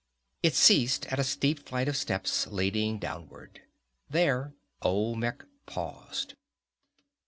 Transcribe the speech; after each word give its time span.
It 0.41 0.55
ceased 0.55 1.05
at 1.13 1.19
a 1.19 1.23
steep 1.23 1.59
flight 1.69 1.87
of 1.87 1.95
steps 1.95 2.47
leading 2.47 2.97
downward. 2.97 3.61
There 4.09 4.55
Olmec 4.81 5.43
paused. 5.67 6.33